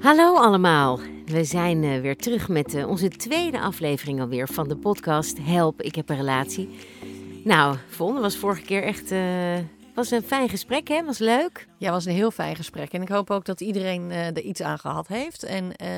[0.00, 1.00] Hallo allemaal.
[1.26, 5.82] We zijn eh, weer terug met eh, onze tweede aflevering alweer van de podcast Help,
[5.82, 6.68] ik heb een relatie.
[7.44, 9.54] Nou, Von, was vorige keer echt eh,
[9.98, 11.04] was een fijn gesprek, hè?
[11.04, 11.68] Was leuk.
[11.78, 12.92] Ja, was een heel fijn gesprek.
[12.92, 15.42] En ik hoop ook dat iedereen eh, er iets aan gehad heeft.
[15.42, 15.88] En eh,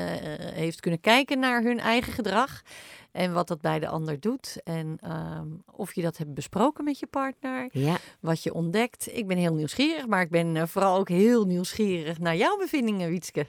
[0.55, 2.63] heeft kunnen kijken naar hun eigen gedrag.
[3.13, 4.61] En wat dat bij de ander doet.
[4.65, 7.69] En ehm, of je dat hebt besproken met je partner.
[7.73, 9.17] Ja, Wat je ontdekt.
[9.17, 10.07] Ik ben heel nieuwsgierig.
[10.07, 13.47] Maar ik ben eh, vooral ook heel nieuwsgierig naar jouw bevindingen, Wietske.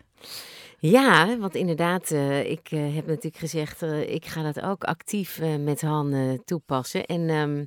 [0.79, 2.11] ja want inderdaad,
[2.45, 7.05] ik heb natuurlijk gezegd, ik ga dat ook actief met Han toepassen.
[7.05, 7.65] En ehm,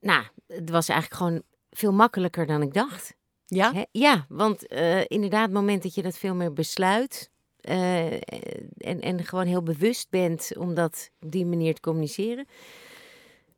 [0.00, 3.14] nou, het was eigenlijk gewoon veel makkelijker dan ik dacht.
[3.46, 3.72] Ja?
[3.72, 3.84] Hè?
[3.90, 9.24] Ja, want eh, inderdaad, het moment dat je dat veel meer besluit eh, en, en
[9.24, 12.46] gewoon heel bewust bent om dat op die manier te communiceren,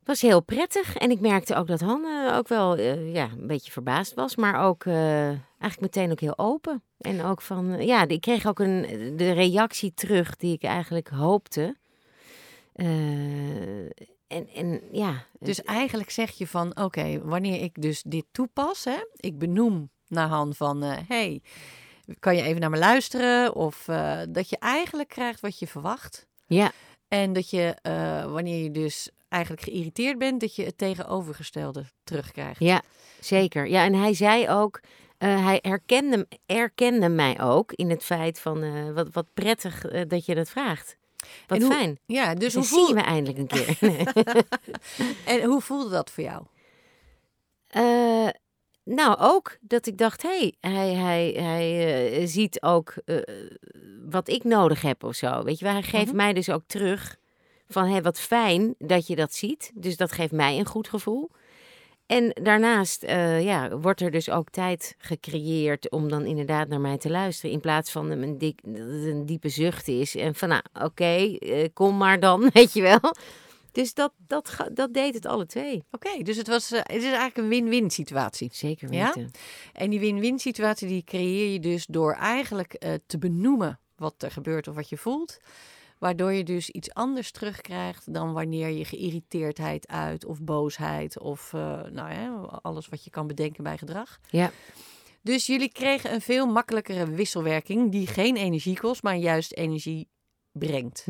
[0.03, 0.95] was heel prettig.
[0.95, 4.65] En ik merkte ook dat Han eh, ook wel ja, een beetje verbaasd was, maar
[4.65, 6.83] ook eigenlijk meteen ook heel open.
[6.97, 11.75] En ook van, ja, ik kreeg ook een, de reactie terug die ik eigenlijk hoopte.
[14.33, 19.05] En, en ja, Dus eigenlijk zeg je van, oké, wanneer ik dus dit toepas, hè,
[19.15, 21.41] ik benoem naar Han van, eh, hey,
[22.19, 23.55] kan je even naar me luisteren?
[23.55, 26.27] Of eh, dat je eigenlijk krijgt wat je verwacht.
[26.47, 26.71] ja,
[27.07, 32.59] En dat je, eh, wanneer je dus eigenlijk geïrriteerd bent, dat je het tegenovergestelde terugkrijgt.
[32.59, 32.81] Ja,
[33.19, 33.67] zeker.
[33.67, 34.81] Ja, en hij zei ook,
[35.23, 40.01] eh, hij herkende, herkende mij ook in het feit van eh, wat, wat prettig eh,
[40.07, 40.97] dat je dat vraagt.
[41.47, 41.99] Wat hoe- fijn.
[42.05, 43.77] Ja, dus hoe, dan zien voel, we eindelijk een keer.
[43.89, 44.05] Nee.
[45.41, 46.43] en hoe voelde dat voor jou?
[47.67, 48.27] Eh,
[48.83, 53.17] nou, ook dat ik dacht, hé, hey, hij, hij, hij eh, ziet ook eh,
[54.09, 55.43] wat ik nodig heb of zo.
[55.43, 56.15] Weet je wel, hij geeft Mhm.
[56.15, 57.15] mij dus ook terug
[57.67, 59.71] van, hé, wat fijn dat je dat ziet.
[59.73, 61.29] Dus dat geeft mij een goed gevoel.
[62.05, 66.97] En daarnaast eh, ja, wordt er dus ook tijd gecreëerd om dan inderdaad naar mij
[66.97, 67.51] te luisteren.
[67.51, 70.15] In plaats van een, dik, dat het een diepe zucht is.
[70.15, 73.15] En van, nou, oké, eh, kom maar dan, weet je wel.
[73.71, 75.83] Dus dat, dat, dat deed het alle twee.
[75.91, 78.49] Oké, dus het, was, eh, het is eigenlijk een win-win situatie.
[78.53, 79.05] Zeker Ja?
[79.05, 79.31] weten.
[79.73, 84.67] En die win-win situatie die creëer je dus door eigenlijk te benoemen wat er gebeurt
[84.67, 85.39] of wat je voelt.
[86.03, 91.81] Waardoor je dus iets anders terugkrijgt dan wanneer je geïrriteerdheid uit of boosheid of eh,
[91.83, 92.29] nou ja,
[92.61, 94.19] alles wat je kan bedenken bij gedrag.
[94.29, 94.51] Ja.
[95.21, 100.07] Dus jullie kregen een veel makkelijkere wisselwerking die geen energie kost, maar juist energie
[100.51, 101.03] brengt.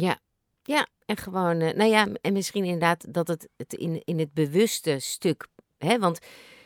[0.63, 4.33] Ja, en gewoon, eh, nou ja, en misschien inderdaad dat het, het in, in het
[4.33, 6.19] bewuste stuk, hè, want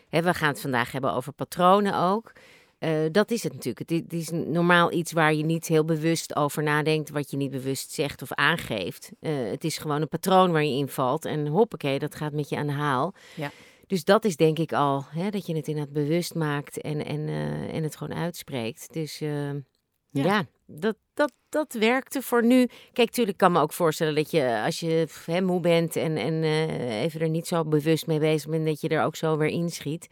[0.10, 2.32] hè, we gaan het vandaag hebben over patronen ook.
[2.78, 3.90] Eh, dat is het natuurlijk.
[3.90, 7.92] Het, is normaal iets waar je niet heel bewust over nadenkt, wat je niet bewust
[7.92, 9.12] zegt of aangeeft.
[9.20, 12.50] Eh, het is gewoon een patroon waar je in valt en hoppakee, dat gaat met
[12.50, 13.14] je aan de haal.
[13.36, 13.52] Ja.
[13.88, 17.28] Dus dat is denk ik al, hè, dat je het inderdaad bewust maakt en, en,
[17.28, 18.94] eh, en het gewoon uitspreekt.
[18.94, 19.18] Dus
[20.12, 20.24] Ja.
[20.24, 22.68] ja, dat, dat, dat werkte voor nu.
[22.94, 26.44] Kijk, tuurlijk kan me ook voorstellen dat je als je hè, moe bent en, en
[26.90, 30.08] even er niet zo bewust mee bezig bent, dat je er ook zo weer inschiet.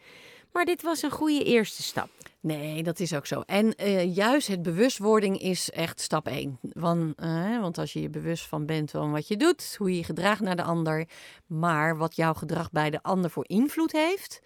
[0.56, 2.08] Maar dit was een goede eerste stap.
[2.40, 3.40] Nee, dat is ook zo.
[3.40, 6.58] En eh, juist het bewustwording is echt stap één.
[6.72, 9.96] Want, eh, want als je je bewust van bent van wat je doet, hoe je
[9.96, 11.08] je gedraagt naar de ander,
[11.46, 14.40] maar wat jouw gedrag bij de ander voor invloed heeft,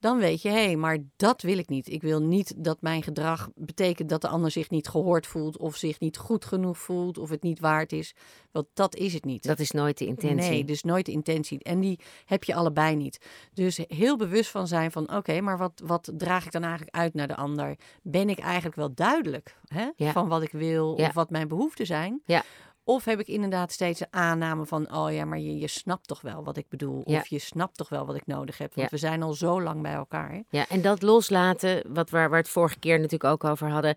[0.00, 1.88] dan weet je, hé, hey, maar dat wil ik niet.
[1.88, 5.76] Ik wil niet dat mijn gedrag betekent dat de ander zich niet gehoord voelt of
[5.76, 8.14] zich niet goed genoeg voelt of het niet waard is.
[8.50, 9.42] Want dat is het niet.
[9.42, 10.50] Dat is nooit de intentie.
[10.50, 11.62] Nee, dus nooit de intentie.
[11.62, 13.18] En die heb je allebei niet.
[13.54, 15.16] Dus heel bewust van zijn van...
[15.16, 17.76] oké, maar wat, wat draag ik dan eigenlijk uit naar de ander?
[18.02, 19.88] Ben ik eigenlijk wel duidelijk hè?
[19.96, 20.12] Ja.
[20.12, 21.06] van wat ik wil Ja.
[21.06, 22.22] of wat mijn behoeften zijn?
[22.24, 22.42] Ja.
[22.90, 24.94] Of heb ik inderdaad steeds een aanname van...
[24.94, 27.02] oh ja, maar je, je snapt toch wel wat ik bedoel?
[27.04, 27.18] Ja.
[27.18, 28.74] Of je snapt toch wel wat ik nodig heb?
[28.74, 28.96] Want Ja.
[28.96, 30.30] we zijn al zo lang bij elkaar.
[30.32, 30.40] hè?
[30.48, 33.96] Ja, en dat loslaten, wat waar, waar het vorige keer natuurlijk ook over hadden.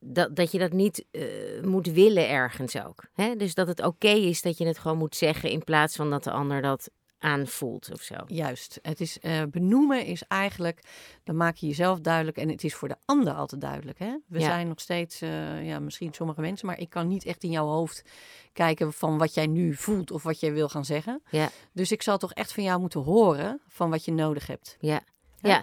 [0.00, 1.22] Dat, dat je dat niet eh,
[1.62, 3.04] moet willen ergens ook.
[3.14, 3.36] Hè?
[3.36, 6.24] Dus dat het oké is dat je het gewoon moet zeggen in plaats van dat
[6.24, 8.14] de ander dat aanvoelt of zo.
[8.26, 8.78] Juist.
[8.82, 10.80] Het is, eh, benoemen is eigenlijk,
[11.24, 13.98] dan maak je jezelf duidelijk en het is voor de ander altijd duidelijk.
[13.98, 14.16] Hè?
[14.26, 14.44] We Ja.
[14.44, 17.66] zijn nog steeds, eh, ja, misschien sommige mensen, maar ik kan niet echt in jouw
[17.66, 18.02] hoofd
[18.52, 21.22] kijken van wat jij nu voelt of wat jij wil gaan zeggen.
[21.30, 21.48] Ja.
[21.72, 24.76] Dus ik zal toch echt van jou moeten horen van wat je nodig hebt.
[24.80, 25.00] Ja.
[25.40, 25.50] Ja.
[25.50, 25.62] ja,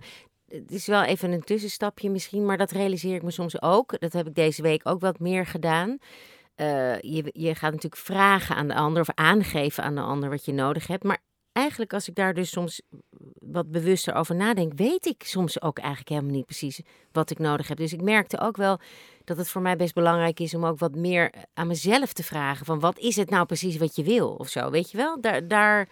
[0.57, 4.00] het is wel even een tussenstapje misschien, maar dat realiseer ik me soms ook.
[4.00, 5.97] Dat heb ik deze week ook wat meer gedaan.
[6.55, 10.45] Eh, je, je gaat natuurlijk vragen aan de ander of aangeven aan de ander wat
[10.45, 11.03] je nodig hebt.
[11.03, 11.21] Maar
[11.53, 12.81] eigenlijk als ik daar dus soms
[13.39, 17.67] wat bewuster over nadenk, weet ik soms ook eigenlijk helemaal niet precies wat ik nodig
[17.67, 17.77] heb.
[17.77, 18.79] Dus ik merkte ook wel
[19.23, 22.65] dat het voor mij best belangrijk is om ook wat meer aan mezelf te vragen.
[22.65, 25.21] Van wat is het nou precies wat je wil of zo, weet je wel?
[25.21, 25.89] Daar, daar,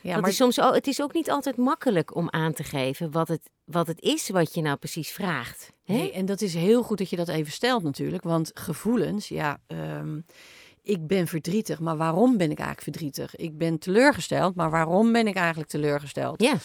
[0.00, 2.64] Ja, dat maar is soms ook, het is ook niet altijd makkelijk om aan te
[2.64, 5.72] geven wat het wat het is wat je nou precies vraagt.
[5.84, 5.94] Hè?
[5.94, 8.22] Nee, en dat is heel goed dat je dat even stelt natuurlijk.
[8.22, 10.20] Want gevoelens, ja, ehm,
[10.86, 13.36] ik ben verdrietig, maar waarom ben ik eigenlijk verdrietig?
[13.36, 16.42] Ik ben teleurgesteld, maar waarom ben ik eigenlijk teleurgesteld?
[16.42, 16.56] Ja,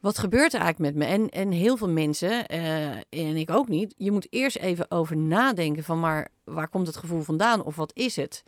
[0.00, 1.14] Wat gebeurt er eigenlijk met me?
[1.14, 5.16] En, en heel veel mensen, eh, en ik ook niet, je moet eerst even over
[5.16, 8.42] nadenken van, maar waar komt het gevoel vandaan of wat is het?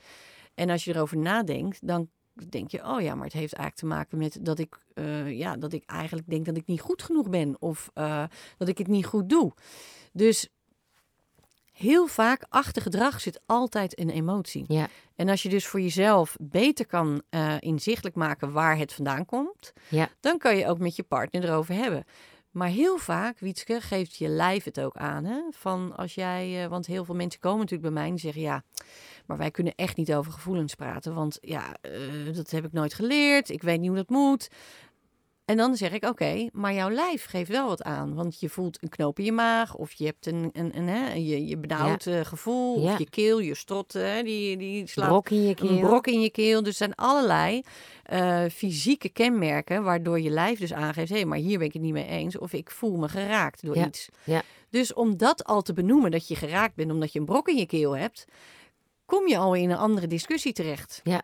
[0.55, 2.09] En als je erover nadenkt, dan
[2.49, 5.57] denk je, oh ja, maar het heeft eigenlijk te maken met dat ik, eh, ja,
[5.57, 8.25] dat ik eigenlijk denk dat ik niet goed genoeg ben of eh,
[8.57, 9.53] dat ik het niet goed doe.
[10.13, 10.49] Dus
[11.81, 14.65] heel vaak achter gedrag zit altijd een emotie.
[14.69, 19.25] ja, En als je dus voor jezelf beter kan eh, inzichtelijk maken waar het vandaan
[19.27, 20.09] komt, Ja.
[20.21, 22.05] dan kan je ook met je partner erover hebben.
[22.51, 25.25] Maar heel vaak, Wietske, geeft je lijf het ook aan.
[25.25, 25.41] Hè?
[25.51, 28.63] Van als jij, eh, want heel veel mensen komen natuurlijk bij mij en zeggen ja,
[29.27, 31.15] maar wij kunnen echt niet over gevoelens praten.
[31.15, 33.49] Want ja, eh, dat heb ik nooit geleerd.
[33.49, 34.49] Ik weet niet hoe dat moet.
[35.51, 38.15] En dan zeg ik, oké, maar jouw lijf geeft wel wat aan.
[38.15, 39.75] Want je voelt een knoop in je maag.
[39.75, 42.81] Of je hebt een, een, een je, je benauwd eh, gevoel.
[42.81, 42.93] Ja.
[42.93, 45.69] Of je keel, je strot, hè, die, die slaat brok in je keel.
[45.69, 46.63] een brok in je keel.
[46.63, 47.63] Dus er zijn allerlei
[48.03, 51.11] eh, fysieke kenmerken waardoor je lijf dus aangeeft...
[51.11, 52.39] hé, maar hier ben ik het niet mee eens.
[52.39, 54.09] Of ik voel me geraakt door Ja, iets.
[54.25, 54.43] ja.
[54.69, 57.57] Dus om dat al te benoemen, dat je geraakt bent omdat je een brok in
[57.57, 58.27] je keel hebt...
[59.11, 61.01] kom je al in een andere discussie terecht.
[61.05, 61.23] Ja.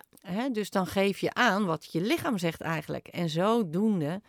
[0.51, 3.07] Dus dan geef je aan wat je lichaam zegt eigenlijk.
[3.07, 4.21] En zodoende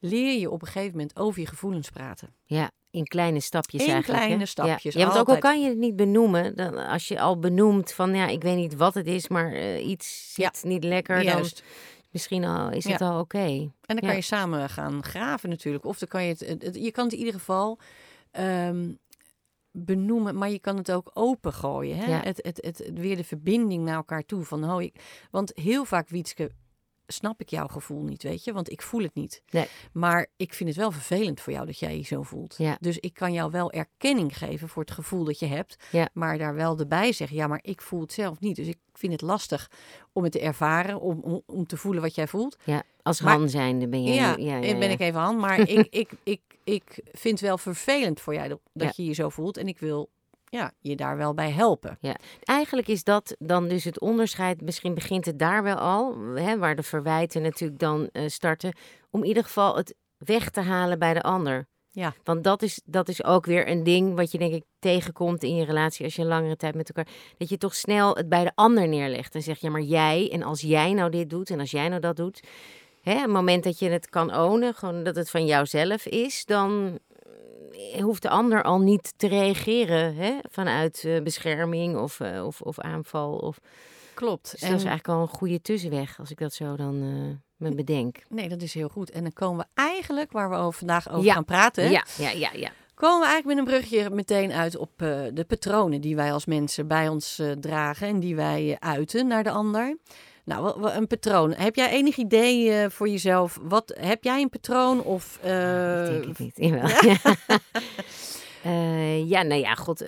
[0.00, 2.34] leer je op een gegeven moment over je gevoelens praten.
[2.44, 4.18] Ja, in kleine stapjes In eigenlijk.
[4.20, 4.26] hè?
[4.26, 7.20] kleine stapjes, Ja, ja want ook al kan je het niet benoemen, dan, als je
[7.20, 10.64] al benoemt van ja, ik weet niet wat het is, maar eh, iets Ja, zit
[10.64, 11.62] niet lekker, dan Juist.
[12.10, 13.38] misschien al, is het al oké.
[13.38, 15.84] En dan kan je samen gaan graven natuurlijk.
[15.84, 17.78] Of dan kan je het, het- het- je kan het in ieder geval
[18.30, 18.92] ehm,
[19.76, 21.96] benoemen, maar je kan het ook opengooien.
[21.96, 22.04] Hè?
[22.06, 22.20] Ja.
[22.22, 24.44] Het, het, het, het- weer de verbinding naar elkaar toe.
[24.44, 26.50] Van, oh, ik, want heel vaak, Wietske,
[27.06, 28.52] snap ik jouw gevoel niet, weet je.
[28.52, 29.42] Want ik voel het niet.
[29.50, 29.66] Nee.
[29.92, 32.54] Maar ik vind het wel vervelend voor jou dat jij je zo voelt.
[32.58, 32.76] Ja.
[32.80, 35.76] Dus ik kan jou wel erkenning geven voor het gevoel dat je hebt.
[35.92, 36.08] Ja.
[36.12, 38.56] Maar daar wel erbij zeggen, ja, maar ik voel het zelf niet.
[38.56, 39.70] Dus ik vind het lastig
[40.12, 42.56] om het te ervaren, om, om, om te voelen wat jij voelt.
[42.64, 44.14] Ja, als Maar- Han zijnde ben je.
[44.14, 45.36] Ja, ja, en ben ik even aan.
[45.36, 49.28] Maar ik, ik, ik, ik vind het wel vervelend voor jou dat, je je zo
[49.28, 49.56] voelt.
[49.56, 50.08] En ik wil
[50.44, 51.98] ja, je daar wel bij helpen.
[52.42, 54.60] Eigenlijk is dat dan dus het onderscheid.
[54.60, 58.72] Misschien begint het daar wel al, hè, waar de verwijten natuurlijk dan eh, starten.
[59.10, 61.66] Om in ieder geval het weg te halen bij de ander.
[61.90, 62.14] Ja.
[62.24, 65.56] Want dat is, dat is ook weer een ding wat je denk ik tegenkomt in
[65.56, 67.12] je relatie als je een langere tijd met elkaar.
[67.38, 69.34] Dat je toch snel het bij de ander neerlegt.
[69.34, 72.00] En zegt, ja maar jij, en als jij nou dit doet en als jij nou
[72.00, 72.40] dat doet.
[73.06, 76.98] Hè, het moment dat je het kan ownen, gewoon dat het van jouzelf is, dan
[77.92, 82.60] eh, hoeft de ander al niet te reageren hè, vanuit eh, bescherming of, eh, of,
[82.60, 83.36] of aanval.
[83.36, 83.58] Of,
[84.14, 84.50] Klopt.
[84.50, 86.98] dus En, dat is eigenlijk al een goede tussenweg, als ik dat zo dan
[87.56, 88.22] me bedenk.
[88.28, 89.10] Nee, dat is heel goed.
[89.10, 91.34] En dan komen we eigenlijk, waar we over, vandaag over Ja.
[91.34, 92.70] gaan praten, Ja, ja, ja, ja.
[92.94, 94.90] komen we eigenlijk met een brugje meteen uit op
[95.32, 99.50] de patronen die wij als mensen bij ons dragen en die wij uiten naar de
[99.50, 99.96] ander.
[100.46, 101.52] Nou, een patroon.
[101.52, 103.58] Heb jij enig idee eh, voor jezelf?
[103.62, 105.38] Wat heb jij een patroon of?
[105.42, 106.52] eh, Ik denk het niet.
[106.56, 106.88] Jawel.
[108.62, 110.02] Eh, ja, nou ja, god,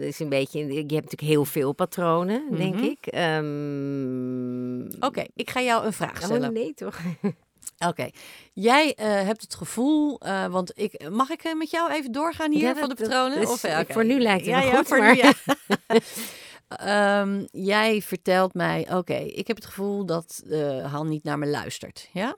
[0.00, 2.84] is een beetje, je hebt natuurlijk heel veel patronen, denk Mhm.
[2.84, 3.06] ik.
[3.06, 6.48] Ehm, Oké, ik ga jou een vraag stellen.
[6.48, 6.98] Oh, nee, toch?
[7.88, 8.08] Oké,
[8.52, 12.88] jij hebt het gevoel, want ik mag ik met jou even doorgaan hier Ja, van
[12.88, 13.48] de patronen?
[13.48, 15.32] of, ja, voor nu lijkt het ja, me ja, goed, voor maar- nu, ja.
[16.68, 21.46] Ehm, jij vertelt mij, oké, ik heb het gevoel dat eh Han niet naar me
[21.46, 22.36] luistert, ja?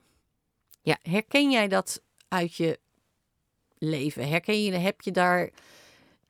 [0.81, 0.97] Ja.
[1.01, 2.79] Herken jij dat uit je
[3.77, 4.29] leven?
[4.29, 5.49] Herken je, heb je daar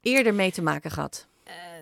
[0.02, 1.28] eerder mee te maken gehad?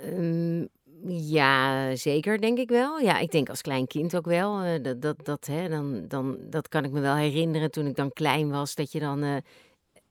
[0.01, 0.65] Ehm,
[1.07, 2.99] ja, zeker, denk ik wel.
[2.99, 4.61] Ja, ik denk als klein kind ook wel.
[4.61, 7.95] eh, dat, dat, dat, hè, dan, dan, dat kan ik me wel herinneren toen ik
[7.95, 8.75] dan klein was.
[8.75, 9.35] Dat je dan, eh,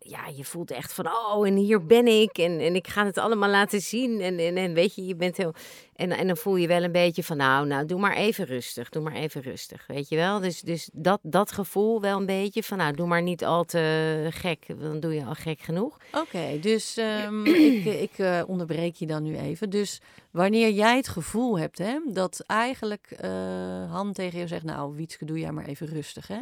[0.08, 2.38] ja, je voelt echt van, oh, en hier ben ik.
[2.38, 4.20] En, en ik ga het allemaal laten zien.
[4.20, 5.54] En, en, en weet je, je bent heel...
[5.96, 8.88] En, en dan voel je wel een beetje van, nou, nou, doe maar even rustig.
[8.88, 10.40] Doe maar even rustig, weet je wel.
[10.40, 14.28] Dus, dus dat, dat gevoel wel een beetje van, nou, doe maar niet al te
[14.30, 14.66] gek.
[14.80, 15.98] Dan doe je al gek genoeg.
[16.12, 17.44] Oké, dus ehm,
[17.74, 19.70] ik, ik eh, onderbreek je dan nu even.
[19.70, 24.64] Dus wanneer jij het gevoel hebt hè, dat eigenlijk eh Han tegen jou zegt...
[24.64, 26.40] nou, Wietske, doe jij maar even rustig, hè?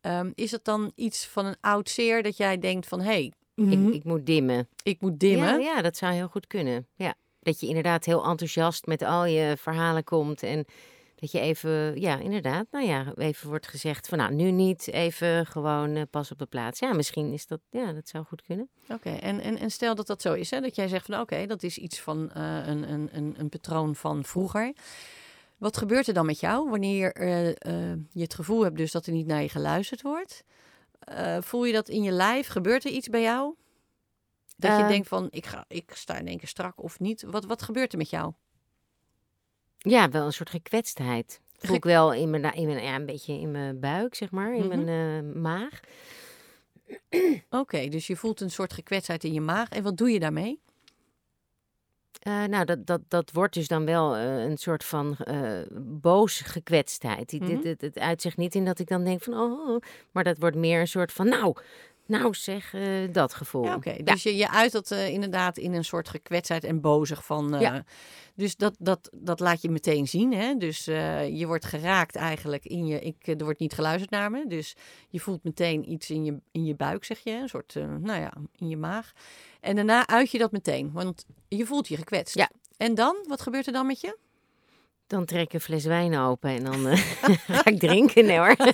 [0.00, 3.00] Ehm, is het dan iets van een oud zeer dat jij denkt van...
[3.00, 4.68] hé, hey, Ik, mhm, ik moet dimmen.
[4.82, 5.60] ik moet dimmen?
[5.60, 6.86] Ja, ja, dat zou heel goed kunnen.
[6.94, 7.14] Ja.
[7.40, 10.42] Dat je inderdaad heel enthousiast met al je verhalen komt.
[10.42, 10.66] En
[11.16, 15.46] dat je even, ja, inderdaad, nou ja, even wordt gezegd van nou, nu niet, even
[15.46, 16.78] gewoon eh, pas op de plaats.
[16.78, 18.68] Ja, misschien is dat, ja, dat zou goed kunnen.
[18.88, 21.46] Oké, en, en, en stel dat dat zo is, hè, dat jij zegt van oké,
[21.46, 24.72] dat is iets van eh, een, een, een, een patroon van vroeger.
[25.58, 29.06] Wat gebeurt er dan met jou wanneer eh, eh, je het gevoel hebt dus dat
[29.06, 30.44] er niet naar je geluisterd wordt?
[30.98, 32.46] eh, voel je dat in je lijf?
[32.46, 33.54] Gebeurt er iets bij jou?
[34.56, 34.88] Dat je Ehm.
[34.88, 37.22] denkt van, ik, ga, ik sta in één keer strak of niet.
[37.22, 38.32] Wat, wat gebeurt er met jou?
[39.78, 41.40] Ja, wel een soort gekwetstheid.
[41.58, 44.54] Voel ik wel in mijn, in mijn, ja, een beetje in mijn buik, zeg maar,
[44.54, 44.84] in Mhm.
[44.84, 45.80] mijn maag.
[47.50, 49.68] Oké, dus je voelt een soort gekwetstheid in je maag.
[49.68, 50.60] En wat doe je daarmee?
[52.26, 55.60] Eh, nou, dat, dat, dat wordt dus dan wel eh, een soort van eh
[56.00, 57.28] boos gekwetstheid.
[57.28, 57.50] Die, Mhm.
[57.50, 59.80] dit, het, het uitzicht niet in dat ik dan denk van, oh,
[60.10, 61.56] maar dat wordt meer een soort van, nou,
[62.06, 62.82] nou zeg, eh,
[63.12, 63.64] dat gevoel.
[63.64, 63.96] Ja, oké.
[64.04, 67.54] Dus je, je uit dat eh, inderdaad in een soort gekwetstheid en bozig van.
[67.54, 67.84] eh, Ja.
[68.34, 70.32] Dus dat, dat, dat laat je meteen zien.
[70.32, 70.54] Hè?
[70.54, 73.00] Dus je wordt geraakt eigenlijk in je.
[73.00, 74.46] Ik, er wordt niet geluisterd naar me.
[74.48, 74.74] Dus
[75.08, 77.30] je voelt meteen iets in je, in je buik, zeg je.
[77.30, 79.12] Een soort, nou ja, in je maag.
[79.60, 80.90] En daarna uit je dat meteen.
[80.92, 82.34] Want je voelt je gekwetst.
[82.34, 82.50] Ja.
[82.76, 83.16] En dan?
[83.28, 84.16] Wat gebeurt er dan met je?
[85.06, 86.86] Dan trek ik een fles wijn open en dan
[87.48, 88.24] ga ik drinken.
[88.26, 88.56] Nee hoor.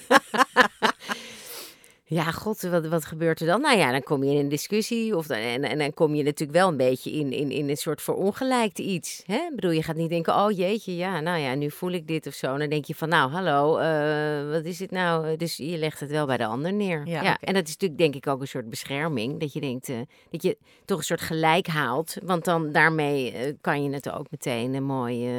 [2.12, 3.61] ja, god, wat, wat gebeurt er dan?
[3.61, 5.16] Nou ja, dan kom je in een discussie.
[5.16, 7.76] Of dan, en, en dan kom je natuurlijk wel een beetje in, in, in een
[7.76, 9.23] soort verongelijkt iets.
[9.26, 9.37] Hè?
[9.37, 12.26] Ik bedoel, je gaat niet denken, oh jeetje, ja, nou ja, nu voel ik dit
[12.26, 12.57] of zo.
[12.57, 15.37] Dan denk je van, nou, hallo, eh, wat is dit nou?
[15.37, 17.07] Dus je legt het wel bij de ander neer.
[17.07, 17.38] Ja.
[17.40, 19.40] En dat is natuurlijk denk ik ook een soort bescherming.
[19.40, 19.97] Dat je denkt, eh,
[20.31, 22.16] dat je toch een soort gelijk haalt.
[22.23, 25.31] Want dan daarmee eh, kan je het ook meteen een mooi...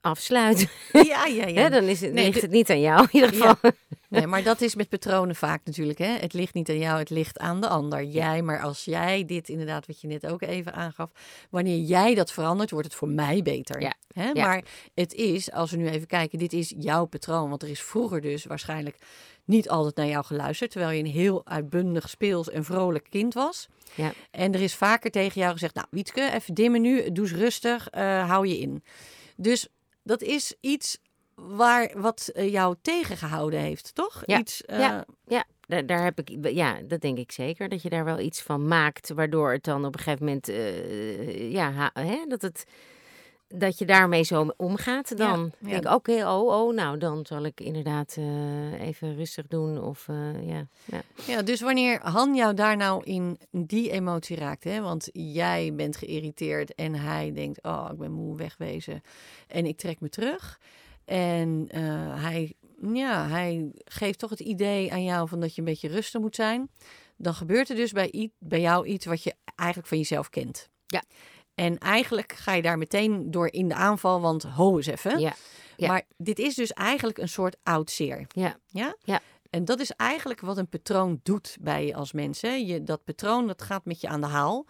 [0.00, 0.68] afsluiten.
[0.92, 1.68] Ja, ja, ja.
[1.78, 3.72] Dan is het, Nee, ligt het niet aan jou in ieder geval.
[4.08, 5.98] Nee, maar dat is met patronen vaak natuurlijk.
[5.98, 6.06] Hè?
[6.18, 8.04] Het ligt niet aan jou, het ligt aan de ander.
[8.04, 11.10] Jij, maar als jij dit inderdaad, wat je net ook even aangaf,
[11.50, 13.80] wanneer jij dat verandert, wordt het voor mij beter.
[13.80, 13.94] Ja.
[14.12, 14.30] Hè?
[14.30, 14.46] Ja.
[14.46, 14.64] Maar
[14.94, 17.48] het is, als we nu even kijken, dit is jouw patroon.
[17.48, 18.96] Want er is vroeger dus waarschijnlijk
[19.44, 23.68] niet altijd naar jou geluisterd, terwijl je een heel uitbundig, speels en vrolijk kind was.
[23.94, 24.12] Ja.
[24.30, 27.88] En er is vaker tegen jou gezegd, nou Wietske, even dimmen nu, doe eens rustig,
[27.88, 28.82] eh, hou je in.
[29.36, 29.68] Dus
[30.10, 30.98] dat is iets
[31.34, 34.22] waar, wat eh, jou tegengehouden heeft, toch?
[34.26, 34.38] Ja.
[34.38, 35.04] Iets, eh, Ja.
[35.26, 37.68] Ja, daar, daar heb ik, ja, dat denk ik zeker.
[37.68, 41.52] Dat je daar wel iets van maakt, waardoor het dan op een gegeven moment, eh,
[41.52, 42.64] ja, hè, dat het,
[43.54, 45.16] dat je daarmee zo omgaat.
[45.16, 45.68] Dan ja.
[45.68, 49.82] denk ik, oké, oh, oh, nou, dan zal ik inderdaad eh, even rustig doen.
[49.82, 51.02] Of, eh, ja, ja.
[51.26, 54.80] Ja, dus wanneer Han jou daar nou in die emotie raakt, hè?
[54.80, 59.02] want jij bent geïrriteerd en hij denkt, oh, ik ben moe, wegwezen
[59.46, 60.60] en ik trek me terug.
[61.04, 62.54] En eh, hij,
[62.92, 66.34] ja, hij geeft toch het idee aan jou van dat je een beetje rustig moet
[66.34, 66.70] zijn.
[67.16, 70.68] Dan gebeurt er dus bij, bij jou iets wat je eigenlijk van jezelf kent.
[70.86, 71.02] Ja.
[71.60, 75.18] En eigenlijk ga je daar meteen door in de aanval, want ho eens even.
[75.18, 75.34] Ja,
[75.76, 75.88] ja.
[75.88, 78.26] Maar dit is dus eigenlijk een soort oud zeer.
[78.28, 78.96] ja, Ja?
[79.02, 79.20] Ja.
[79.50, 82.40] En dat is eigenlijk wat een patroon doet bij je als mens.
[82.40, 82.50] Hè?
[82.50, 84.66] Je, dat patroon dat gaat met je aan de haal.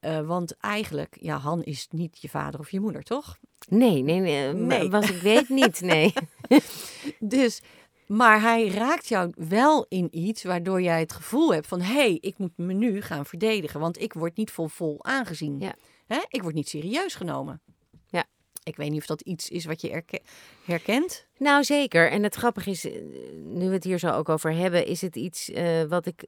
[0.00, 3.38] Eh, want eigenlijk, ja, Han is niet je vader of je moeder, toch?
[3.68, 4.90] nee, nee, nee, Nee.
[4.90, 6.12] Wat ik weet niet, nee.
[7.18, 7.60] Dus,
[8.06, 11.80] maar hij raakt jou wel in iets waardoor jij het gevoel hebt van...
[11.80, 15.58] hé, hey, ik moet me nu gaan verdedigen, want ik word niet vol vol aangezien.
[15.58, 15.74] Ja.
[16.08, 16.18] Hè?
[16.28, 17.60] Ik word niet serieus genomen.
[18.06, 18.24] Ja.
[18.62, 20.20] Ik weet niet of dat iets is wat je erke-
[20.64, 21.26] herkent.
[21.36, 22.10] Nou, zeker.
[22.10, 23.02] En het grappige is, eh,
[23.44, 26.24] nu we het hier zo ook over hebben, is het iets eh, wat ik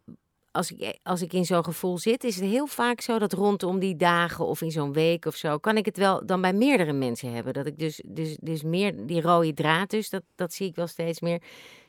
[0.52, 3.78] als ik, als ik in zo'n gevoel zit, is het heel vaak zo dat rondom
[3.78, 6.92] die dagen of in zo'n week of zo, kan ik het wel dan bij meerdere
[6.92, 7.52] mensen hebben.
[7.52, 10.86] Dat ik dus, dus, dus meer die rode draad, dus dat, dat zie ik wel
[10.86, 11.42] steeds meer.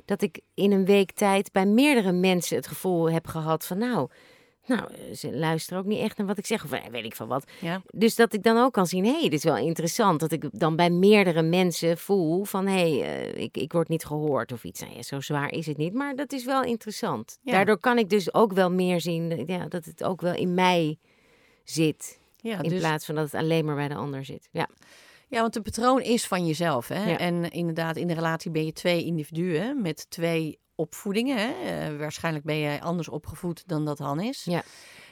[0.06, 4.10] Dat ik in een week tijd bij meerdere mensen het gevoel heb gehad van nou.
[4.65, 6.63] Nou, ze luisteren ook niet echt naar wat ik zeg.
[6.63, 7.51] Of eh, weet ik van wat.
[7.60, 7.82] Ja.
[7.88, 10.20] Dus dat ik dan ook kan zien, hé, hey, dit is wel interessant.
[10.20, 14.06] Dat ik dan bij meerdere mensen voel van, hé, hey, eh, ik, ik word niet
[14.06, 14.82] gehoord of iets.
[14.82, 17.38] Nou ja, zo zwaar is het niet, maar dat is wel interessant.
[17.41, 17.51] Ja.
[17.51, 20.53] Daardoor kan ik dus ook wel meer zien eh, ja, dat het ook wel in
[20.53, 20.98] mij
[21.63, 22.20] zit.
[22.38, 24.50] Ja, in dus, plaats van dat het alleen maar bij de ander zit.
[24.51, 24.68] Ja,
[25.27, 26.88] ja, want het patroon is van jezelf.
[26.88, 27.10] Hè?
[27.10, 27.18] Ja.
[27.18, 31.38] En inderdaad, in de relatie ben je twee individuen met twee opvoedingen.
[31.38, 31.52] Hè?
[31.52, 34.44] Eh, waarschijnlijk ben jij anders opgevoed dan dat Han is.
[34.44, 34.64] Ja.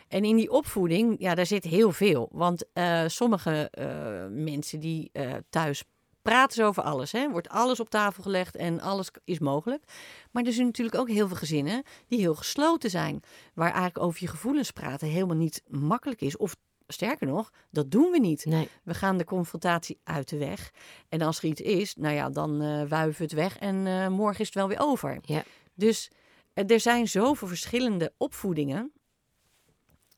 [0.08, 2.30] En in die opvoeding, ja, daar zit heel veel.
[2.32, 5.12] Want eh, sommige eh, mensen die
[5.50, 5.84] thuis
[6.22, 7.12] praten ze over alles.
[7.12, 7.30] Hè?
[7.30, 9.84] Wordt alles op tafel gelegd en alles is mogelijk.
[10.32, 13.22] Maar er zijn natuurlijk ook heel veel gezinnen die heel gesloten zijn.
[13.54, 16.38] Waar eigenlijk over je gevoelens praten helemaal niet makkelijk is.
[16.38, 16.56] Of
[16.88, 18.46] sterker nog, dat doen we niet.
[18.46, 18.70] nee.
[18.84, 20.72] We gaan de confrontatie uit de weg.
[21.10, 24.40] En als er iets is, nou ja, dan eh wuiven we het weg en morgen
[24.40, 25.20] is het wel weer over.
[25.22, 25.44] Ja.
[25.80, 26.12] Dus
[26.54, 28.92] eh, er zijn zoveel verschillende opvoedingen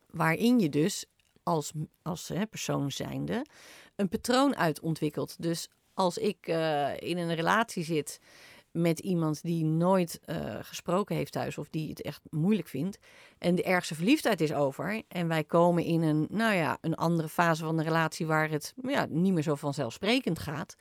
[0.10, 1.06] waarin je dus
[1.44, 3.46] als, als hè, persoon zijnde
[3.96, 5.36] een patroon uit ontwikkelt.
[5.40, 8.20] Dus als ik eh, in een relatie zit
[8.72, 12.98] met iemand die nooit eh, gesproken heeft thuis of die het echt moeilijk vindt
[13.38, 17.30] en de ergste verliefdheid is over en wij komen in een, nou ja, een andere
[17.30, 20.76] fase van de relatie waar het ja, niet meer zo vanzelfsprekend gaat,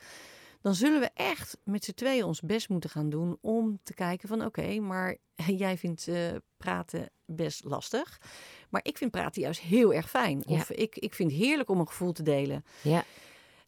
[0.61, 4.27] dan zullen we echt met z'n tweeën ons best moeten gaan doen om te kijken
[4.27, 5.17] van oké, maar
[5.63, 6.17] jij vindt eh,
[6.57, 8.21] praten best lastig.
[8.69, 10.43] Maar ik vind praten juist heel erg fijn.
[10.45, 10.55] Ja.
[10.55, 12.65] Of ik, ik vind het heerlijk om een gevoel te delen.
[12.81, 13.03] Ja.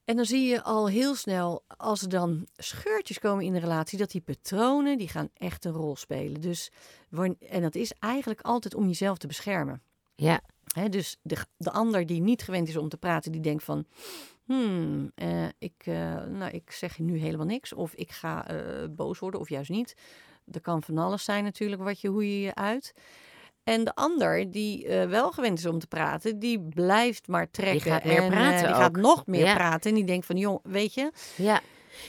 [0.06, 3.98] En dan zie je al heel snel, als er dan scheurtjes komen in de relatie,
[3.98, 6.42] dat die patronen, die gaan echt een rol spelen.
[6.42, 6.72] Dus,
[7.40, 9.82] en dat is eigenlijk altijd om jezelf te beschermen.
[10.16, 10.42] Ja.
[10.90, 13.86] Dus de, de ander die niet gewend is om te praten, die denkt van...
[14.46, 17.74] Hmm, eh, ik, eh, nou, ik zeg nu helemaal niks.
[17.74, 18.58] Of ik ga eh,
[18.90, 19.96] boos worden, of juist niet.
[20.52, 22.94] Er kan van alles zijn natuurlijk wat je, hoe je je uit.
[23.64, 27.92] En de ander die wel gewend is om te praten, die blijft maar trekken.
[27.92, 29.54] gaat meer en, praten die gaat nog meer Ja.
[29.54, 29.90] praten.
[29.90, 31.12] En die denkt van, jong, weet je...
[31.36, 31.62] Ja,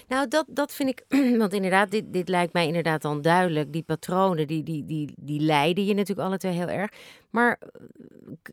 [0.08, 1.04] nou dat, dat vind ik,
[1.40, 3.72] want inderdaad, dit, dit lijkt mij inderdaad dan duidelijk.
[3.72, 6.90] Die patronen, die, die, die, die leiden je natuurlijk alle twee heel erg.
[7.30, 7.58] Maar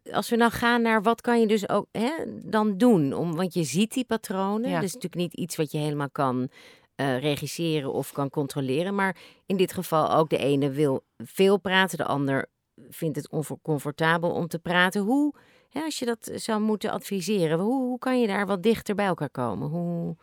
[0.04, 2.12] eh, als we nou gaan naar wat kan je dus ook hè,
[2.44, 3.14] dan doen?
[3.14, 4.76] Om, want je ziet die patronen, Ja.
[4.76, 6.50] dat is natuurlijk niet iets wat je helemaal kan
[6.96, 8.96] eh, regisseren of kan controleren.
[8.96, 12.50] Maar in dit geval ook de ene wil veel praten, de ander
[12.90, 15.02] vindt het oncomfortabel om te praten.
[15.02, 15.34] Hoe,
[15.70, 19.06] hè, als je dat zou moeten adviseren, hoe, hoe kan je daar wat dichter bij
[19.06, 19.70] elkaar komen?
[19.70, 20.16] Hoe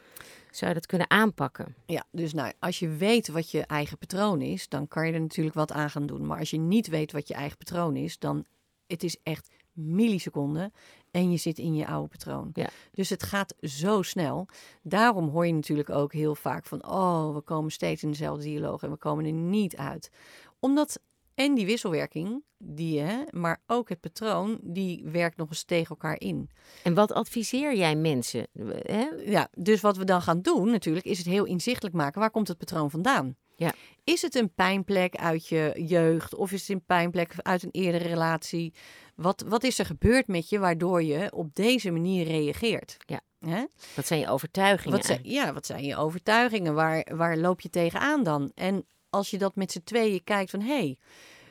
[0.59, 1.75] zou je dat kunnen aanpakken?
[1.87, 5.21] Ja, dus nou, als je weet wat je eigen patroon is, dan kan je er
[5.21, 6.27] natuurlijk wat aan gaan doen.
[6.27, 8.45] Maar als je niet weet wat je eigen patroon is, dan
[8.87, 10.73] het is echt milliseconden
[11.11, 12.50] en je zit in je oude patroon.
[12.53, 12.69] Ja.
[12.91, 14.47] Dus het gaat zo snel.
[14.83, 18.83] Daarom hoor je natuurlijk ook heel vaak van, oh, we komen steeds in dezelfde dialoog
[18.83, 20.11] en we komen er niet uit.
[20.59, 21.00] Omdat
[21.38, 26.21] en die wisselwerking, die hè, maar ook het patroon, die werkt nog eens tegen elkaar
[26.21, 26.50] in.
[26.83, 28.47] En wat adviseer jij mensen?
[28.83, 29.09] Hè?
[29.25, 32.21] Ja, dus wat we dan gaan doen natuurlijk, is het heel inzichtelijk maken.
[32.21, 33.37] Waar komt het patroon vandaan?
[33.57, 33.75] Ja.
[34.04, 38.09] Is het een pijnplek uit je jeugd of is het een pijnplek uit een eerdere
[38.09, 38.75] relatie?
[39.14, 42.97] Wat, wat is er gebeurd met je waardoor je op deze manier reageert?
[43.07, 43.21] Ja.
[43.38, 43.64] Hè?
[43.97, 44.97] Wat zijn je overtuigingen?
[44.97, 46.75] Wat zijn, ja, wat zijn je overtuigingen?
[46.75, 48.50] Waar, waar loop je tegenaan dan?
[48.54, 50.61] En als je dat met z'n tweeën kijkt van...
[50.61, 50.99] hé, hey,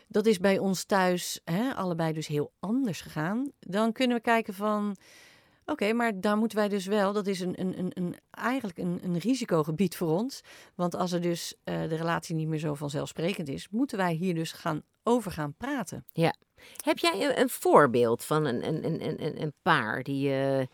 [0.07, 3.51] dat is bij ons thuis hè, allebei dus heel anders gegaan...
[3.59, 4.95] dan kunnen we kijken van...
[5.65, 8.99] Oké, maar daar moeten wij dus wel, dat is een, een, een, een, eigenlijk een,
[9.03, 10.41] een risicogebied voor ons.
[10.75, 14.35] Want als er dus eh, de relatie niet meer zo vanzelfsprekend is, moeten wij hier
[14.35, 16.05] dus gaan over gaan praten.
[16.83, 20.33] Heb jij een, voorbeeld van een, een, een, een, een paar die...
[20.33, 20.65] eh,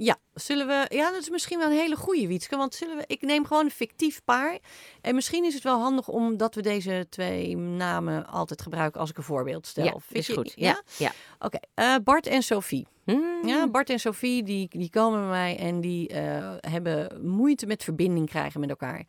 [0.00, 0.86] Ja, zullen we.
[0.96, 2.56] Ja, dat is misschien wel een hele goede Wietske.
[2.56, 3.04] Want zullen we.
[3.06, 4.58] Ik neem gewoon een fictief paar.
[5.00, 9.16] En misschien is het wel handig omdat we deze twee namen altijd gebruiken als ik
[9.16, 9.84] een voorbeeld stel.
[9.84, 10.52] ja, Vind is je- goed.
[10.56, 10.66] Ja?
[10.68, 11.12] Ja, ja.
[11.38, 11.58] Oké.
[11.74, 12.86] eh, Bart en Sophie.
[13.04, 13.46] Hmm.
[13.46, 17.84] Ja, Bart en Sophie die, die komen bij mij en die eh, hebben moeite met
[17.84, 19.04] verbinding krijgen met elkaar.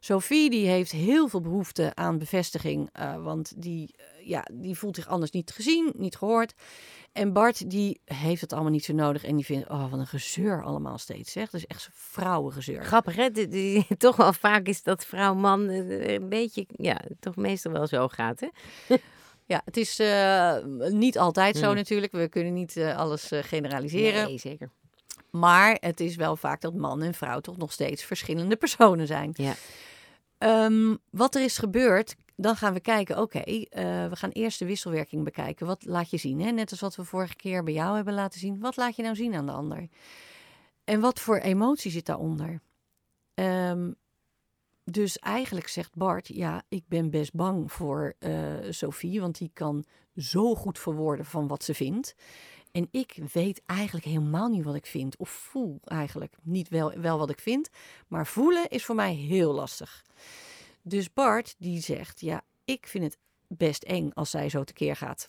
[0.00, 3.94] Sophie die heeft heel veel behoefte aan bevestiging, eh, want die,
[4.28, 6.54] ja, die voelt zich anders niet gezien, niet gehoord.
[7.12, 10.06] En Bart die heeft het allemaal niet zo nodig en die vindt, oh wat een
[10.06, 11.32] gezeur allemaal steeds.
[11.32, 11.50] Zeg.
[11.50, 12.84] Dat is echt vrouwengezeur.
[12.84, 13.30] Grappig, hè?
[13.98, 18.40] Toch wel vaak is dat vrouw-man eh, een beetje, ja, toch meestal wel zo gaat,
[18.40, 18.48] hè?
[19.46, 20.56] Ja, het is eh,
[20.88, 21.74] niet altijd zo Hmm.
[21.74, 22.12] natuurlijk.
[22.12, 24.24] We kunnen niet eh, alles eh, generaliseren.
[24.24, 24.70] Nee, zeker.
[25.30, 29.30] Maar het is wel vaak dat man en vrouw toch nog steeds verschillende personen zijn.
[29.32, 29.54] Ja.
[30.38, 34.66] Ehm, wat er is gebeurd, dan gaan we kijken, oké, eh, we gaan eerst de
[34.66, 35.66] wisselwerking bekijken.
[35.66, 36.40] Wat laat je zien?
[36.40, 36.50] Hè?
[36.50, 38.60] Net als wat we vorige keer bij jou hebben laten zien.
[38.60, 39.88] Wat laat je nou zien aan de ander?
[40.84, 42.60] En wat voor emotie zit daaronder?
[43.34, 43.92] Ehm,
[44.84, 48.32] dus eigenlijk zegt Bart, ja, ik ben best bang voor eh,
[48.70, 49.84] Sophie, want die kan
[50.16, 52.14] zo goed verwoorden van wat ze vindt.
[52.72, 55.16] En ik weet eigenlijk helemaal niet wat ik vind.
[55.16, 57.68] Of voel eigenlijk niet wel, wel wat ik vind.
[58.08, 60.04] Maar voelen is voor mij heel lastig.
[60.88, 63.18] Dus Bart die zegt, ja, ik vind het
[63.48, 65.28] best eng als zij zo tekeer gaat.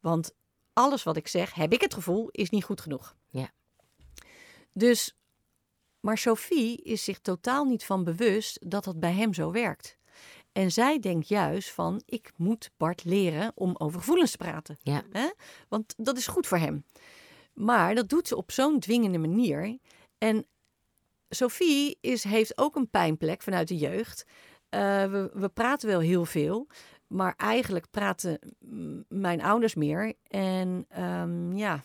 [0.00, 0.32] Want
[0.72, 3.16] alles wat ik zeg, heb ik het gevoel, is niet goed genoeg.
[3.28, 3.50] Ja.
[4.72, 5.16] Dus,
[6.00, 9.98] maar Sophie is zich totaal niet van bewust dat dat bij hem zo werkt.
[10.52, 14.78] En zij denkt juist van, ik moet Bart leren om over gevoelens te praten.
[14.82, 15.02] Ja.
[15.12, 15.30] Hè?
[15.68, 16.84] Want dat is goed voor hem.
[17.52, 19.78] Maar dat doet ze op zo'n dwingende manier.
[20.18, 20.46] En
[21.28, 24.24] Sophie is, heeft ook een pijnplek vanuit de jeugd.
[24.74, 26.66] Eh, we, we praten wel heel veel.
[27.06, 28.38] Maar eigenlijk praten
[29.08, 30.14] mijn ouders meer.
[30.28, 31.84] En ehm, ja,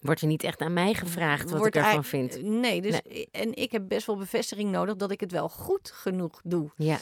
[0.00, 2.42] Wordt er niet echt aan mij gevraagd wat ik ervan vind?
[2.42, 6.40] Nee, dus, en ik heb best wel bevestiging nodig dat ik het wel goed genoeg
[6.44, 6.70] doe.
[6.76, 6.98] Ja,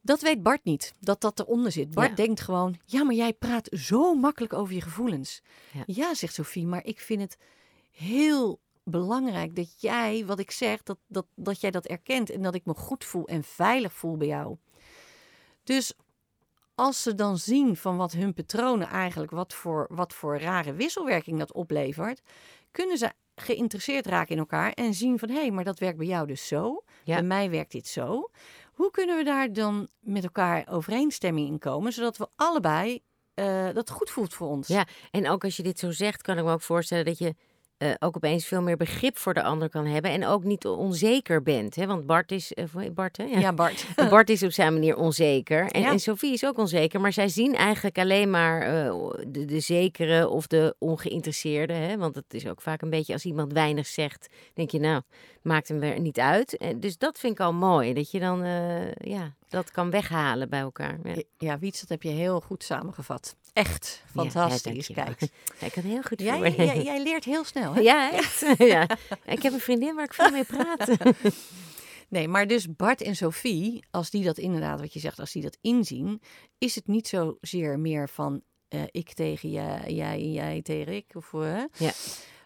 [0.00, 1.90] Dat weet Bart niet, dat dat eronder zit.
[1.94, 2.14] Bart Ja.
[2.14, 5.42] denkt gewoon, ja, maar jij praat zo makkelijk over je gevoelens.
[5.72, 5.82] Ja.
[5.86, 6.14] Ja.
[6.14, 7.36] zegt Sophie, maar ik vind het
[7.90, 12.54] heel belangrijk dat jij, wat ik zeg, dat, dat, dat jij dat erkent en dat
[12.54, 14.56] ik me goed voel en veilig voel bij jou.
[15.64, 15.94] Dus
[16.74, 21.38] als ze dan zien van wat hun patronen eigenlijk, wat voor, wat voor rare wisselwerking
[21.38, 22.22] dat oplevert,
[22.70, 26.06] kunnen ze geïnteresseerd raken in elkaar en zien van hé, hey, maar dat werkt bij
[26.06, 26.84] jou dus zo.
[27.04, 27.14] Ja.
[27.14, 28.30] Bij mij werkt dit zo.
[28.72, 33.02] Hoe kunnen we daar dan met elkaar overeenstemming in komen, zodat we allebei
[33.34, 34.68] eh, dat goed voelt voor ons?
[34.68, 37.34] Ja, en ook als je dit zo zegt, kan ik me ook voorstellen dat je
[37.78, 40.10] eh, ook opeens veel meer begrip voor de ander kan hebben.
[40.10, 41.74] En ook niet onzeker bent.
[41.74, 41.86] Hè?
[41.86, 42.52] Want Bart is.
[42.52, 43.24] eh, Bart, hè?
[43.24, 43.38] Ja.
[43.38, 43.86] Ja, Bart.
[44.10, 45.70] Bart is op zijn manier onzeker.
[45.70, 45.90] En, Ja.
[45.90, 47.00] en Sophie is ook onzeker.
[47.00, 48.94] Maar zij zien eigenlijk alleen maar eh,
[49.28, 51.72] de, de zekere of de ongeïnteresseerde.
[51.72, 51.96] Hè?
[51.96, 54.28] Want het is ook vaak een beetje als iemand weinig zegt.
[54.54, 55.02] Denk je, nou,
[55.42, 56.56] maakt hem weer niet uit.
[56.56, 57.92] En dus dat vind ik al mooi.
[57.94, 58.44] Dat je dan
[58.98, 60.98] ja, dat kan weghalen bij elkaar.
[61.04, 61.14] Ja.
[61.38, 63.36] Ja, Wiets, dat heb je heel goed samengevat.
[63.54, 64.86] Echt fantastisch.
[64.86, 65.04] ja.
[65.04, 65.20] Kijk,
[65.60, 67.74] Ja, ik kan heel goed jij, jij, jij leert heel snel.
[67.74, 67.80] Hè?
[67.80, 68.44] Ja, echt.
[68.58, 68.88] ja.
[69.24, 70.88] Ik heb een vriendin waar ik veel mee praat.
[72.08, 75.42] Nee, maar dus Bart en Sophie, als die dat inderdaad, wat je zegt, als die
[75.42, 76.20] dat inzien,
[76.58, 81.10] is het niet zozeer meer van eh, ik tegen jij, jij, jij tegen ik.
[81.14, 81.92] Of, eh, Ja.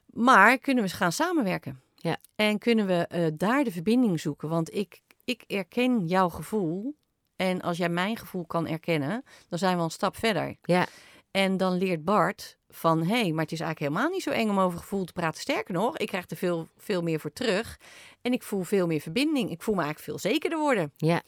[0.06, 1.80] Maar kunnen we gaan samenwerken.
[1.94, 2.16] Ja.
[2.34, 4.48] En kunnen we eh, daar de verbinding zoeken.
[4.48, 6.96] Want ik, ik erken jouw gevoel.
[7.38, 10.56] En als jij mijn gevoel kan erkennen, dan zijn we een stap verder.
[10.62, 10.86] Ja.
[11.30, 14.48] En dan leert Bart van, hé, hey, maar het is eigenlijk helemaal niet zo eng
[14.48, 15.40] om over gevoel te praten.
[15.40, 17.78] Sterker nog, ik krijg er veel, veel meer voor terug.
[18.22, 19.50] En ik voel veel meer verbinding.
[19.50, 20.92] Ik voel me eigenlijk veel zekerder worden.
[20.96, 21.22] Ja.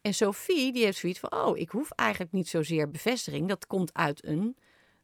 [0.00, 3.48] En Sophie, die heeft zoiets van, oh, ik hoef eigenlijk niet zozeer bevestiging.
[3.48, 4.56] Dat komt uit een,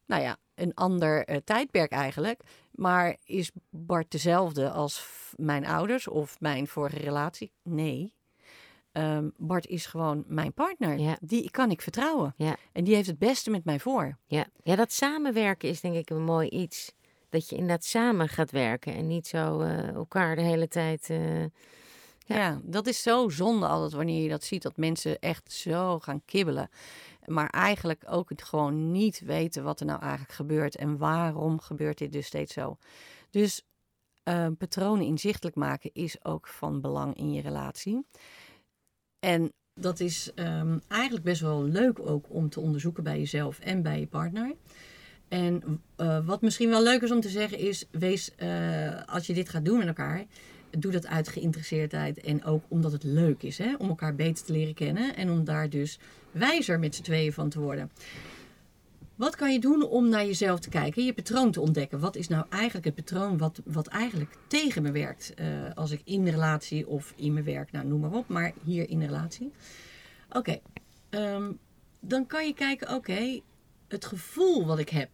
[0.07, 2.41] nou ja, een ander eh, tijdperk eigenlijk.
[2.71, 7.53] Maar is Bart dezelfde als mijn ouders of mijn vorige relatie?
[7.63, 8.15] Nee.
[8.93, 10.99] Ehm, Bart is gewoon mijn partner.
[10.99, 11.17] Ja.
[11.21, 12.35] Die kan ik vertrouwen.
[12.37, 12.57] Ja.
[12.73, 14.19] En die heeft het beste met mij voor.
[14.27, 14.47] Ja.
[14.63, 16.93] ja, dat samenwerken is denk ik een mooi iets.
[17.29, 21.11] Dat je inderdaad samen gaat werken en niet zo eh, elkaar de hele tijd.
[21.11, 21.49] eh, Ja.
[22.27, 22.61] Ja.
[22.65, 24.63] dat is zo zonde altijd wanneer je dat ziet.
[24.63, 26.69] Dat mensen echt zo gaan kibbelen.
[27.27, 30.77] Maar eigenlijk ook het gewoon niet weten wat er nou eigenlijk gebeurt.
[30.77, 32.77] En waarom gebeurt dit dus steeds zo.
[33.31, 33.63] Dus
[34.23, 38.07] eh, patronen inzichtelijk maken is ook van belang in je relatie.
[39.25, 43.83] En dat is ehm, eigenlijk best wel leuk ook om te onderzoeken bij jezelf en
[43.83, 44.55] bij je partner.
[45.29, 49.35] En eh, wat misschien wel leuk is om te zeggen is, wees, eh, als je
[49.35, 50.25] dit gaat doen met elkaar,
[50.71, 53.75] doe dat uit geïnteresseerdheid en ook omdat het leuk is, hè?
[53.79, 55.99] om elkaar beter te leren kennen en om daar dus
[56.31, 57.91] wijzer met z'n tweeën van te worden.
[59.17, 62.01] Wat kan je doen om naar jezelf te kijken, je patroon te ontdekken?
[62.01, 66.01] Wat is nou eigenlijk het patroon wat, wat eigenlijk tegen me werkt eh, als ik
[66.05, 69.53] in relatie of in mijn werk, nou noem maar op, maar hier in relatie.
[70.31, 70.61] Oké,
[71.11, 71.53] ehm,
[72.01, 73.41] dan kan je kijken, oké,
[73.89, 75.11] het gevoel wat ik heb,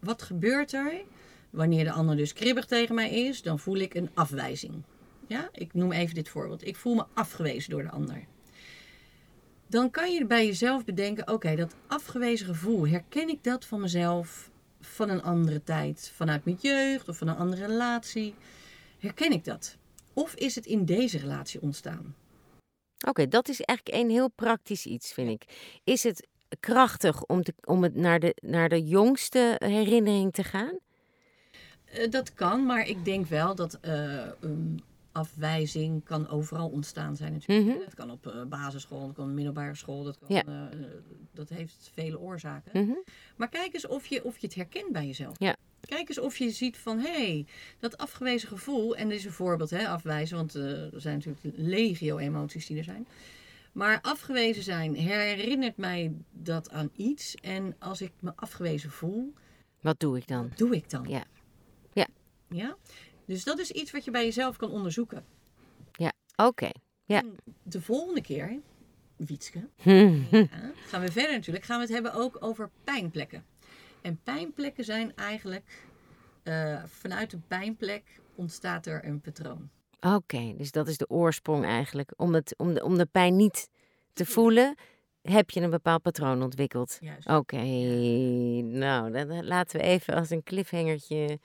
[0.00, 1.02] wat gebeurt er
[1.50, 3.42] wanneer de ander dus kribbig tegen mij is?
[3.42, 4.82] Dan voel ik een afwijzing.
[5.26, 6.66] Ja, ik noem even dit voorbeeld.
[6.66, 8.24] Ik voel me afgewezen door de ander.
[9.72, 14.50] Dan kan je bij jezelf bedenken: oké, dat afgewezen gevoel, herken ik dat van mezelf
[14.80, 18.34] van een andere tijd, vanuit mijn jeugd of van een andere relatie?
[18.98, 19.76] Herken ik dat?
[20.12, 22.14] Of is het in deze relatie ontstaan?
[23.08, 25.78] Oké, dat is eigenlijk een heel praktisch iets, vind ik.
[25.84, 26.28] Is het
[26.60, 30.78] krachtig om, te, om het naar de, naar de jongste herinnering te gaan?
[31.84, 34.82] Eh, dat kan, maar ik denk wel dat eh, een
[35.12, 37.68] afwijzing kan overal ontstaan zijn natuurlijk.
[37.68, 37.84] Mhm.
[37.84, 40.44] Het kan op eh, basisschool, het kan op middelbare school, dat, kan, Ja.
[40.44, 40.86] eh, eh,
[41.32, 42.84] dat heeft vele oorzaken.
[42.84, 42.96] Mhm.
[43.36, 45.36] Maar kijk eens of je, of je het herkent bij jezelf.
[45.38, 45.56] Ja.
[45.80, 47.46] Kijk eens of je ziet van, hé, hey,
[47.78, 52.18] dat afgewezen gevoel, en dit is een voorbeeld, hè, afwijzen, want er zijn natuurlijk legio
[52.18, 53.06] emoties die er zijn.
[53.72, 57.34] Maar afgewezen zijn herinnert mij dat aan iets.
[57.34, 59.32] En als ik me afgewezen voel,
[59.80, 60.48] Wat doe ik dan?
[60.48, 61.06] wat doe ik dan?
[61.08, 61.24] Ja.
[61.92, 62.06] Ja.
[62.48, 62.76] Ja?
[63.24, 65.24] Dus dat is iets wat je bij jezelf kan onderzoeken.
[66.36, 66.70] Oké.
[67.04, 67.18] Ja.
[67.18, 68.60] En de volgende keer,
[69.16, 69.68] Wietske,
[70.30, 70.50] ja,
[70.86, 71.64] gaan we verder natuurlijk.
[71.64, 73.44] Gaan we het hebben ook over pijnplekken.
[74.00, 75.84] En pijnplekken zijn eigenlijk,
[76.42, 79.70] eh, vanuit een pijnplek ontstaat er een patroon.
[80.00, 82.12] Oké, dus dat is de oorsprong eigenlijk.
[82.16, 83.68] Om, het, om, de, om de pijn niet
[84.12, 84.74] te voelen,
[85.22, 86.98] heb je een bepaald patroon ontwikkeld.
[87.24, 87.62] Oké,
[88.62, 91.38] nou, dan laten we even als een cliffhangertje.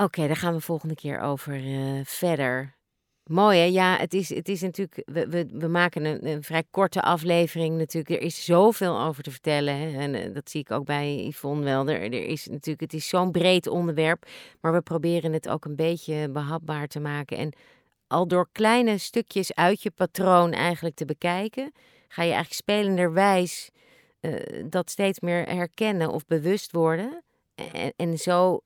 [0.00, 2.76] Oké, daar gaan we volgende keer over eh, verder.
[3.24, 3.64] Mooi hè?
[3.64, 5.02] Ja, het is, het is natuurlijk.
[5.04, 8.20] We, we, we maken een, een vrij korte aflevering natuurlijk.
[8.20, 9.74] Er is zoveel over te vertellen.
[9.74, 9.98] Hè?
[9.98, 11.88] En eh, dat zie ik ook bij Yvonne wel.
[11.88, 14.26] Er, er is natuurlijk, het is zo'n breed onderwerp.
[14.60, 17.36] Maar we proberen het ook een beetje behapbaar te maken.
[17.36, 17.52] En
[18.06, 21.72] al door kleine stukjes uit je patroon eigenlijk te bekijken,
[22.08, 23.70] ga je eigenlijk spelenderwijs
[24.20, 27.22] eh, dat steeds meer herkennen of bewust worden.
[27.54, 28.60] En, en zo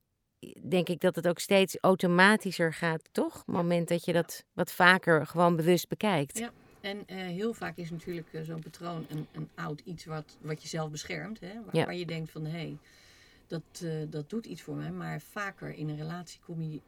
[0.68, 3.40] denk ik dat het ook steeds automatischer gaat, toch?
[3.40, 6.38] Op het moment dat je dat wat vaker gewoon bewust bekijkt.
[6.38, 6.50] Ja.
[6.80, 10.62] En eh, heel vaak is natuurlijk eh, zo'n patroon een, een oud iets wat, wat
[10.62, 11.40] je zelf beschermt.
[11.40, 11.52] Hè?
[11.64, 11.84] Waar, Ja.
[11.84, 12.76] waar je denkt van, hé, hey,
[13.46, 14.90] dat, eh, dat doet iets voor mij.
[14.90, 16.80] Maar vaker in een relatie kom je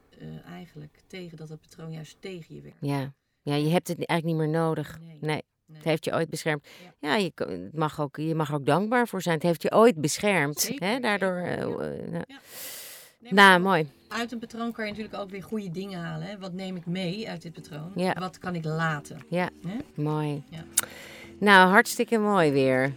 [0.45, 2.77] eigenlijk tegen dat het patroon juist tegen je werkt.
[2.79, 3.13] Ja.
[3.41, 4.99] ja, je hebt het eigenlijk niet meer nodig.
[4.99, 5.17] Nee.
[5.21, 5.77] Nee, Nee.
[5.77, 6.67] het heeft je ooit beschermd.
[6.83, 7.09] Ja.
[7.09, 9.35] Ja, je, het mag ook, je mag ook dankbaar voor zijn.
[9.35, 10.59] Het heeft je ooit beschermd.
[10.59, 10.99] Zeker, hè?
[10.99, 12.25] Daardoor, ja.
[13.31, 13.89] Nou, Nee, nou, mooi.
[14.07, 16.27] Uit een patroon kan je natuurlijk ook weer goede dingen halen.
[16.27, 16.37] Hè?
[16.37, 17.91] Wat neem ik mee uit dit patroon?
[17.95, 18.13] Ja.
[18.19, 19.17] Wat kan ik laten?
[19.27, 19.49] Ja,
[19.95, 20.43] mooi.
[20.49, 20.63] Ja.
[21.37, 22.93] Nou, hartstikke mooi weer.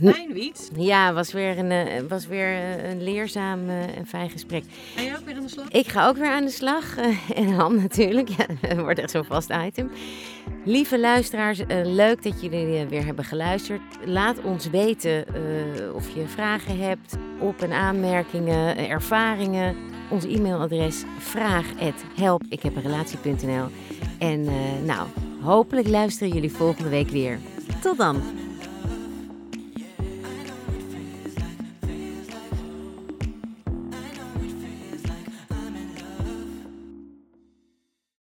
[0.00, 0.70] Fijn, Wiet.
[0.76, 4.64] Ja, was weer een, eh, was weer eh, een leerzaam eh, en fijn gesprek.
[4.94, 5.68] Ga je ook weer aan de slag?
[5.68, 6.96] Ik ga ook weer aan de slag.
[7.34, 8.28] en Han natuurlijk.
[8.28, 9.90] Ja, wordt echt zo'n vast item.
[10.64, 13.80] Lieve luisteraars, leuk dat jullie weer hebben geluisterd.
[14.04, 15.24] Laat ons weten
[15.94, 19.76] of je vragen hebt, op- en aanmerkingen, ervaringen.
[20.10, 23.66] Ons e-mailadres vraag@helpikhebenrelatie.nl.
[24.18, 24.44] En
[24.84, 25.08] nou,
[25.40, 27.38] hopelijk luisteren jullie volgende week weer.
[27.80, 28.22] Tot dan!